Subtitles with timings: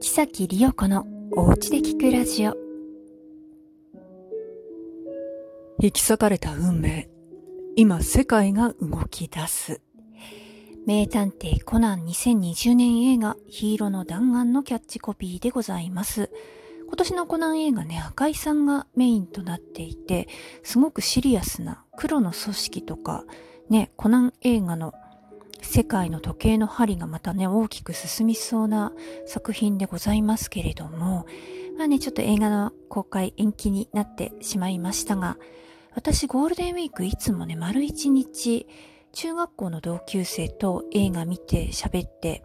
[0.00, 2.56] 木崎理代子のおうちで聞くラジオ。
[5.78, 7.08] 引き裂かれた運命。
[7.76, 9.80] 今世界が動き出す。
[10.84, 16.32] 名探偵コナン2020年映画ヒーローの弾丸のキャッチコピーでございます。
[16.88, 20.26] 今年のコナン映画ね、赤井さんがメインとなっていて、
[20.64, 23.24] すごくシリアスな黒の組織とか、
[23.70, 24.94] ね、コナン映画の
[25.64, 28.92] 世界の時計の針がまたね、大きく進みそうな
[29.26, 31.26] 作品でございますけれども、
[31.76, 35.36] まあね、ちょっと映画の公開延期になってしまいましたが、
[35.94, 38.66] 私ゴールデンウィークいつもね、丸一日、
[39.12, 42.44] 中学校の同級生と映画見て喋って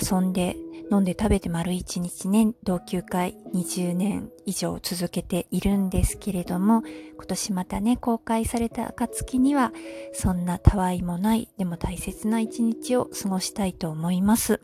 [0.00, 0.56] 遊んで
[0.92, 6.82] 飲んで食べて丸一日ね、同級会20年以上続けているんですけれども、
[7.16, 9.72] 今年またね、公開された暁には、
[10.12, 14.60] そんなたわいもない、でも大切な一日を過ごしたいと思います。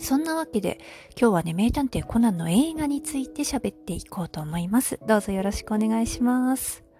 [0.00, 0.80] そんなわけで、
[1.16, 4.98] 今日はね、名探偵コナンの映画について喋っていこうと思います。
[5.06, 6.91] どうぞよろしくお願いします。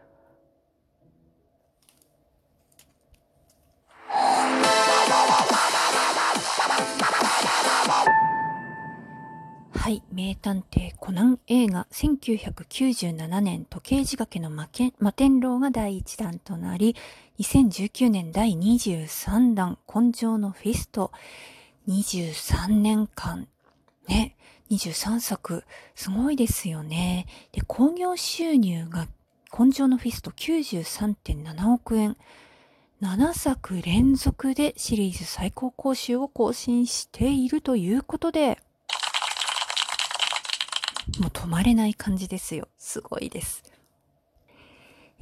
[9.82, 16.94] はい、名探偵コナン映画1997年時計仕掛けの摩天楼が第1弾となり、
[17.40, 21.10] 2019年第23弾紺青のフィスト、
[21.88, 23.48] 23年間、
[24.06, 24.36] ね、
[24.70, 25.64] 23作、
[25.96, 27.26] すごいですよね。
[27.50, 29.08] で、興行収入が
[29.58, 32.16] 紺青のフィスト93.7億円。
[33.00, 38.60] 7作連続でシリーズ最高興収を更新しているということで、
[41.20, 42.68] もう止まれない感じですよ。
[42.78, 43.62] すごいです。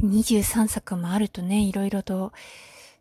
[0.03, 2.33] 23作もあるとね、いろいろと、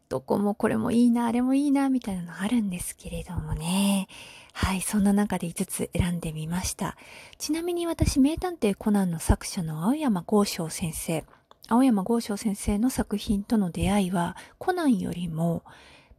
[0.09, 4.07] どこもこれもいいな、あれもいいな、みたいなのあるんですけれどもね。
[4.53, 6.97] はい、そんな中で5つ選んでみました。
[7.37, 11.23] ちなみに私、名探偵コナンの作者の青山豪昌先生、
[11.67, 15.63] 青山豪昌先生の作品との出会いは、コナンよりも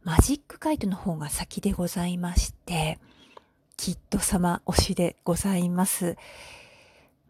[0.03, 2.97] マジックカイトの方が先でございまして、
[3.75, 6.15] キッド様推しでございます。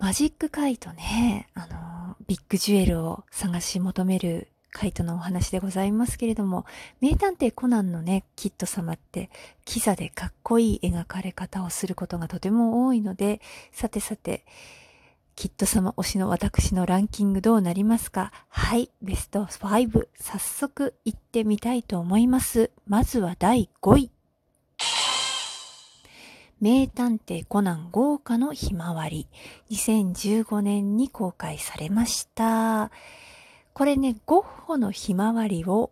[0.01, 6.65] マジックカイトね、あの、ビッグジュエルを探し求めるカイトのお話でございますけれども、
[7.01, 9.29] 名探偵コナンのね、キッド様って、
[9.63, 13.41] キザでかっこいい描かれ方をすることがとても多いので、
[13.71, 14.43] さてさて、
[15.35, 18.31] キッド様推しの私のランキングどうなりますか？
[18.49, 22.71] はい、ベスト5、早速行ってみたいと思います。
[22.87, 24.11] まずは第5位。
[26.61, 29.27] 名探偵コナン豪華のひまわり。
[29.71, 32.91] 2015年に公開されました。
[33.73, 35.91] これね、ゴッホのひまわりを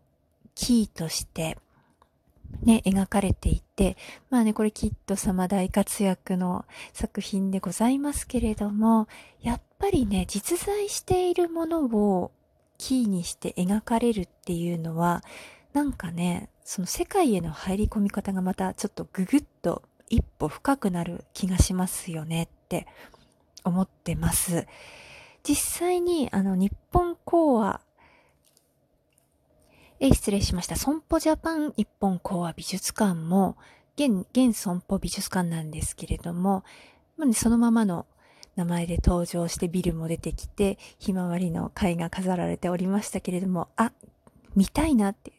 [0.53, 1.58] キーとして
[2.63, 3.97] ね、描かれていて、
[4.29, 9.08] まあね、これキッド様大活躍の作品でございますけれども、
[9.41, 12.31] やっぱりね、実在しているものを
[12.78, 15.24] キーにして描かれるっていうのは、
[15.74, 22.88] なんかね、その世界への入り込み方がまたちょっとググッと一歩深くなる気がしますよねって
[23.64, 24.68] 思ってます。
[25.44, 27.81] 実際にあの日本講話
[30.02, 30.78] え、失礼しました。
[30.78, 33.58] 損保ジャパン日本講話美術館も、
[33.97, 36.64] 現、現損保美術館なんですけれども、
[37.18, 38.06] まあね、そのままの
[38.56, 43.91] 名前で登場してビルも出てきて、ひまわりの絵が飾られておりましたけれども、あ、
[44.56, 45.34] 見たいなって、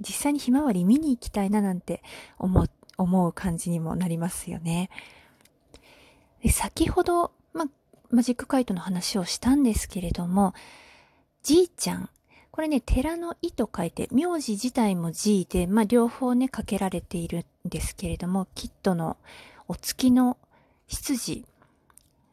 [0.00, 2.02] 実際にひまわり見に行きたいななんて
[2.40, 2.68] 思っ
[3.02, 4.90] 思う感じにもなりますよね。
[6.42, 7.66] で先ほど、ま、
[8.10, 10.54] マジックカイトの話をしたんですけれども、
[11.42, 12.08] じいちゃん。
[12.50, 19.16] これね、寺の意と書いて、名字自体もじいで、まあ、両方ね、かけられているんですけれども、キッドの
[19.68, 20.36] お月の
[20.86, 21.44] 執事、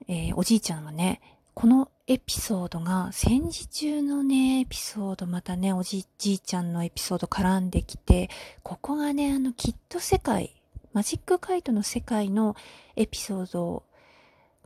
[0.09, 1.21] えー、おじいちゃんはね、
[1.53, 8.29] このエピソードが戦時中のね、エピソード、またね、おじじいちゃんのエピソード絡んできて、
[8.63, 10.58] ここがね、あの、きっと世界、
[10.93, 12.55] マジックカイトの世界の
[12.95, 13.83] エピソード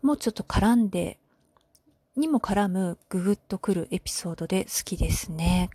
[0.02, 1.20] もちょっと絡んで、
[2.16, 5.70] にも絡むググッとくるエピソードで好きですね。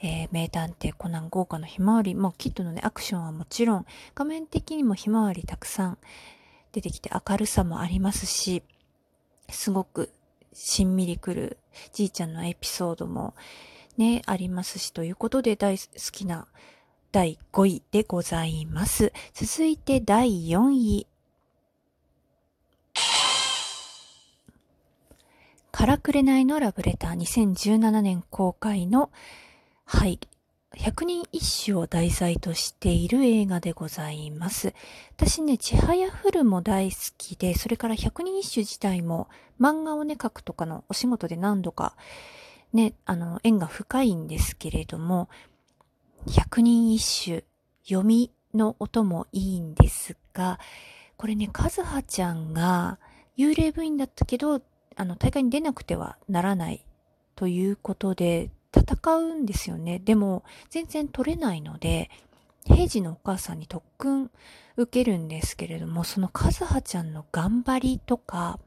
[0.00, 5.98] えー、名探偵コナン豪華のひまわり、もうキッドのね、アクションはもちろん、画面的にもひまわりたくさん
[6.72, 8.62] 出てきて明るさもありますし、
[9.50, 10.10] すごく
[10.54, 11.58] しんみりくる
[11.92, 13.34] じいちゃんのエピソードも
[13.98, 16.46] ね、ありますし、ということで大好きな
[17.12, 19.12] 第5位でございます。
[19.34, 21.06] 続いて第4位。
[25.70, 29.10] からくれないのラブレター2017年公開の、
[29.84, 30.20] はい、
[30.74, 34.72] 百人一首を題材としている映画でございます。
[35.16, 39.28] 私ね、ちはやふるも大好きで、それから百人一首自体も
[39.60, 41.94] 漫画をね、書くとかのお仕事で何度か
[42.72, 45.28] ね、あの、縁が深いんですけれども、
[46.26, 47.44] 百人一首、
[47.84, 50.60] 読みの音もいいんですが、
[51.16, 52.98] これね、和葉ちゃんが
[53.36, 54.62] 幽霊部員だったけど、
[54.96, 56.86] あの、大会に出なくてはならない
[57.34, 59.98] ということで、戦うんですよね。
[59.98, 62.10] でも、全然取れないので、
[62.64, 64.30] 平治のお母さんに特訓
[64.76, 68.60] 受けるんですけれども、その和葉ちゃんの頑張りとか、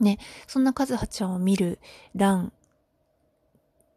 [0.00, 1.78] ね、そんな和葉ちゃんを見る
[2.14, 2.52] 蘭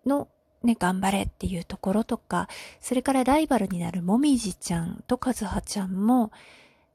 [0.05, 0.27] の
[0.63, 2.47] ね、頑張れっていうところとか、
[2.79, 6.31] それからライバルになるもみじちゃんと和葉ちゃんも、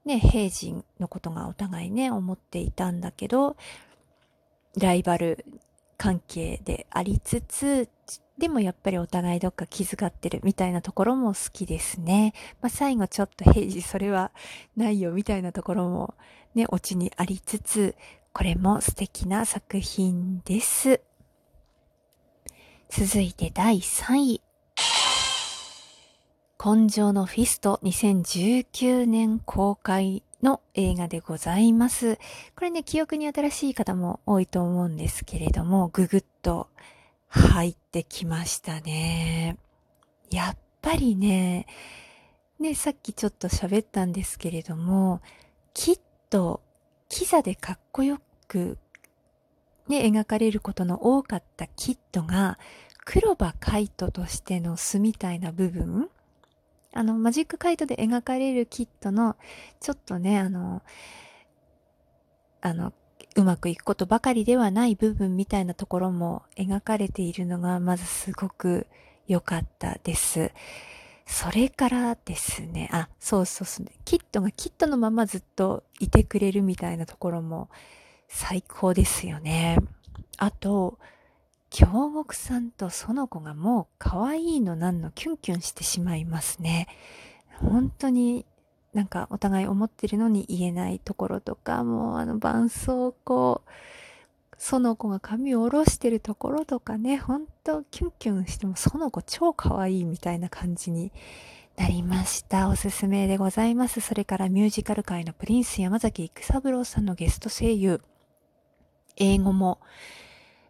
[0.05, 3.57] ね、平時のことがお互いね、思っていたんだけど、
[4.77, 5.45] ライバル
[5.97, 7.89] 関係でありつつ、
[8.37, 12.33] でもやっぱりお互いどっか気遣ってるみたいなところも好きですね。
[12.61, 14.31] まあ、最後ちょっと平次それは
[14.75, 16.13] ないよみたいなところも
[16.53, 17.95] ね、オチにありつつ、
[18.31, 21.01] これも素敵な作品です。
[22.89, 24.41] 続いて第3位。
[26.63, 32.15] 紺青のフィスト2019年公開の映画でございます。
[32.55, 36.69] これね、記憶に新しい方も多いと思うんですけれども、ぐぐっと
[37.27, 39.57] 入ってきましたね。
[40.31, 41.67] やっぱりね、
[42.59, 45.21] ね、さっきちょっと喋ったんですけれども、
[45.73, 45.99] きっ
[46.29, 46.61] と、
[47.09, 48.77] キザでかっこよく
[49.87, 52.59] ね、描かれることの多かったキットが、
[53.05, 56.09] 黒羽カイトとしての巣みたいな部分
[56.93, 59.35] あの、マジックカイトで描かれるキットの、
[59.79, 60.81] ちょっとね、あの、
[62.61, 62.91] あの、
[63.35, 68.87] うまくいくことばかりではない部分みたいなところも描かれているのが、まずすごく
[69.27, 70.51] 良かったです。
[71.27, 77.69] それからですね、あ、そうそうそう、キットがキットのままずっといてくれるみたいなところも
[78.27, 79.77] 最高ですよね。
[80.37, 80.99] あと、
[81.69, 86.87] 京極さんとその子がもう可愛いのなんのキュンキュンしてしまいますね。
[87.59, 88.45] 本当に
[88.93, 93.61] なんかお互い思ってるのに言えないところとか、もうあの絆創膏、
[94.57, 101.11] その子が髪を下ろしてるところとかね、ほんとキュンキュンしてもその子超可愛いみたいな感じに
[101.75, 102.69] なりました。
[102.69, 104.01] おすすめでございます。
[104.01, 108.01] それからミュージカル界のプリンス山崎育三郎さんのゲスト声優。
[109.17, 109.79] 英語も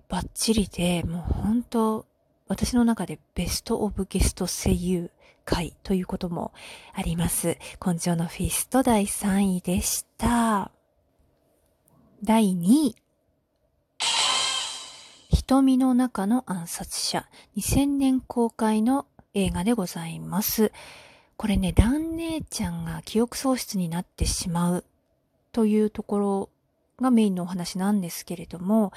[0.09, 2.05] バッチリで、もう本当
[2.47, 5.11] 私の中でベストオブゲスト声優
[5.45, 6.53] 回ということも
[6.93, 7.57] あります。
[7.85, 10.71] 紺青のフィスト第3位でした。
[12.23, 12.95] 第2位。
[15.29, 17.29] 瞳の中の暗殺者。
[17.57, 20.71] 2000年公開の映画でございます。
[21.35, 24.85] これね、蘭姉ちゃんが記憶喪失になってしまう
[25.51, 26.49] というところ
[27.01, 28.91] がメインのお話なんですけれども、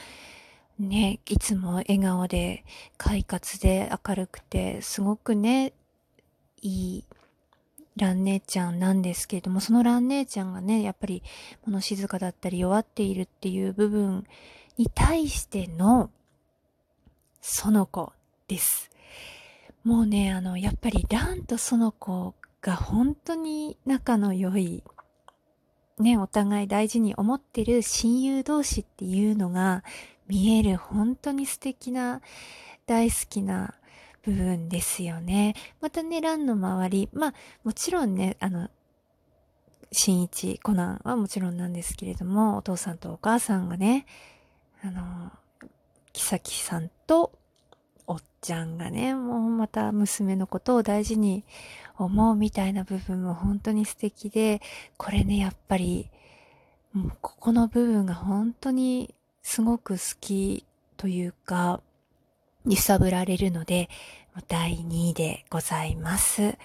[0.79, 2.65] ね、いつも笑顔で、
[2.97, 5.73] 快活で明るくて、すごくね、
[6.63, 7.05] いい
[7.97, 11.23] 蘭姉ちゃんなんですけれども、その蘭姉ちゃんがね、やっぱり
[11.67, 14.27] 物静かだったり弱っているっていう部分
[14.79, 16.11] に対しての、
[17.43, 18.13] その子
[18.49, 18.91] です。
[19.85, 24.83] もうね、あの、やっぱり蘭とその子が本当に仲の良い
[26.01, 29.85] ね、お互い大事に思ってる親友同士っていうのが
[30.27, 32.23] 見える本当に素敵な
[32.87, 33.75] 大好きな
[34.23, 35.55] 部分ですよね。
[35.81, 38.69] またね、ランの周り、まあもちろんね、あの、
[39.93, 44.07] 新一、コナンはもちろんなんですけれども、お父さんとお母さんがね、
[44.83, 45.33] あの、
[46.13, 47.33] キサキさんと
[48.41, 51.45] ちゃんがね、もうまた娘のことを大事に
[51.99, 54.61] 思うみたいな部分も本当に素敵で、
[54.97, 56.11] これね、やっぱり、
[56.93, 60.65] もうここの部分が本当にすごく好き
[60.97, 61.81] というか、
[62.67, 63.89] 揺さぶられるので、
[64.49, 66.57] 第2位でございます。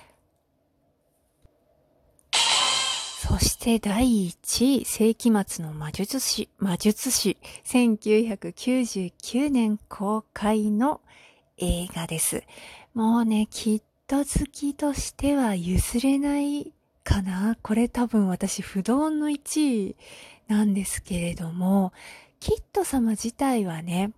[3.27, 11.01] そして第1位、世紀末の魔術師、魔術師、1999年公開の
[11.57, 12.43] 映画です。
[12.93, 17.57] もうね、きっと好きとしては譲れないかな。
[17.62, 19.95] これ多分私不動の1位
[20.47, 21.93] なんですけれども、
[22.39, 24.12] キッド様自体はね、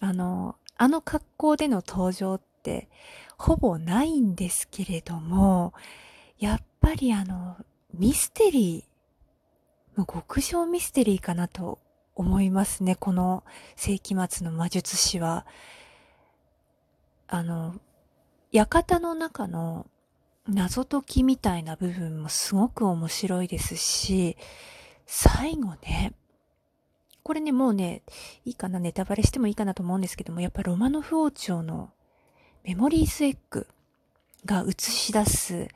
[0.00, 2.88] あの、あの格好での登場って
[3.36, 5.72] ほぼないんですけれども、
[6.38, 7.56] やっぱりあの、
[7.94, 11.78] ミステリー、極上ミステリーかなと
[12.14, 13.44] 思いますね、この
[13.76, 15.46] 世紀末の魔術師は。
[17.28, 17.74] あの、
[18.52, 19.86] 館の中の
[20.48, 24.36] 謎解きみたいな部分もすごく面白いですし、
[25.06, 26.14] 最後ね、
[27.22, 28.02] これね、もうね、
[28.46, 31.90] いいかな、ネタバレしてもいいかなと思うんですけども、やっぱロマノフ王朝の
[32.64, 33.66] メモリースエッグ
[34.46, 35.68] が映し出す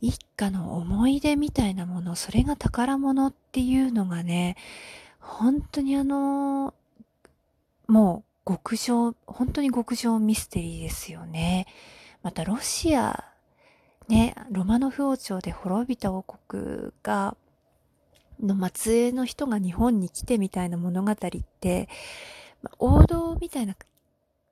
[0.00, 4.56] 一家の思い出みたいなもの、それが宝物っていうのがね、
[5.20, 6.72] 本当にあの、
[7.86, 11.66] もう極上、本当に極上ミステリーですよね。
[12.22, 13.24] またロシア、
[14.08, 17.36] ね、ロマノフ王朝で滅びた王国が、
[18.40, 21.16] の末裔の人が日本に来てみたいな物語っ
[21.60, 21.88] て、
[22.78, 23.74] 王道みたいな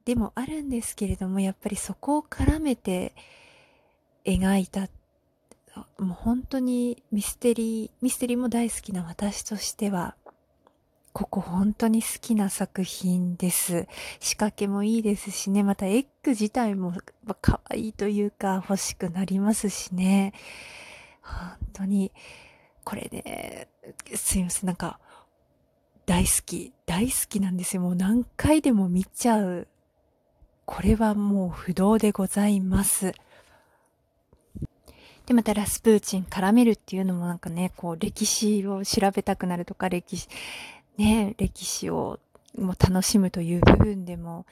[0.04, 3.14] でもあるんですけれども、やっぱりそこを絡めて
[4.24, 4.88] 描いた、
[5.98, 10.16] もう本当にミステリー、ミステリーも大好きな私としては、
[11.14, 13.86] ここ本当に好きな作品です。
[14.18, 16.92] 仕掛けもいいですしね、またエッグ自体も
[17.40, 20.32] 可愛いというか欲しくなりますしね。
[21.22, 21.38] 本
[21.72, 22.10] 当に、
[22.82, 23.68] これね、
[24.16, 24.98] すいません、なんか、
[26.04, 27.82] 大好き、大好きなんですよ。
[27.82, 29.68] もう何回でも見ちゃう。
[30.64, 33.14] これはもう不動でございます。
[35.26, 40.28] で、またラスプーチン絡めるっていうのもなんかね、こう歴史を調べたくなるとか、歴史、
[40.96, 42.20] ね、歴史を
[42.56, 44.46] も楽しむという部分でも、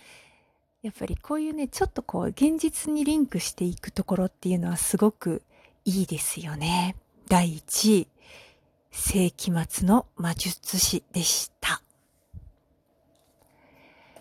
[0.83, 5.43] やっぱりこういうね、ちょっとこう、現実にリンクしていくところっていうのはすごく
[5.85, 6.97] いいですよね。
[7.29, 8.09] 第1位、
[8.91, 11.83] 世紀末の魔術師でした。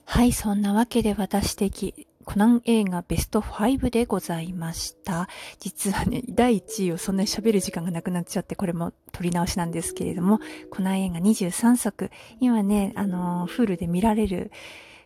[0.05, 5.27] はい、そんなわけで私的コナン映画ベスト5でございました。
[5.59, 14.51] 実はね、第1位をそんなに喋る時間がなくなっちゃって、これも撮り直しなんですけれども、コナン映画23作、今ね、あのー、フールで見られる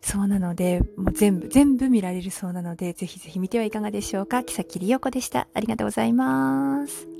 [0.01, 4.43] そうなので、もう全部、全部見られるそうなので、ぜひぜひ見てはいかがでしょうか。
[4.43, 5.47] 木崎里代子でした。
[5.53, 7.14] ありがとうございます。